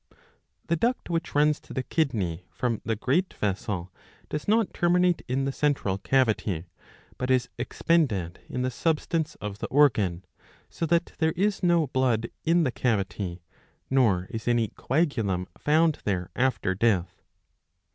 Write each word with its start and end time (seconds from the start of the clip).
The 0.65 0.75
duct 0.75 1.11
which 1.11 1.35
runs 1.35 1.59
to 1.59 1.75
the 1.75 1.83
kidney 1.83 2.47
from 2.49 2.81
the 2.83 2.95
great 2.95 3.35
vessel 3.35 3.93
does 4.29 4.47
not 4.47 4.73
terminate 4.73 5.21
in 5.27 5.45
the 5.45 5.51
central 5.51 5.99
cavity, 5.99 6.65
but 7.19 7.29
is 7.29 7.49
expended 7.59 8.39
in 8.49 8.63
the 8.63 8.71
substance 8.71 9.35
of 9.35 9.59
the 9.59 9.67
organ, 9.67 10.25
so 10.71 10.87
that 10.87 11.11
there 11.19 11.33
is 11.33 11.61
no 11.61 11.85
blood 11.85 12.31
in 12.43 12.63
the 12.63 12.71
cavity, 12.71 13.43
nor 13.91 14.25
is 14.31 14.47
any 14.47 14.69
coagulum 14.69 15.45
found 15.55 15.99
there 16.03 16.31
after 16.35 16.73
death. 16.73 17.21